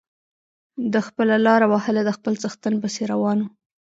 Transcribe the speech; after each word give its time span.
ده 0.91 0.99
خپله 1.07 1.35
لاره 1.45 1.65
وهله 1.73 2.01
د 2.05 2.09
خپل 2.17 2.33
څښتن 2.41 2.73
پسې 2.81 3.03
روان 3.13 3.37
و. 3.41 3.45